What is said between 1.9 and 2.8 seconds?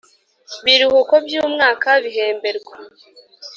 bihemberwa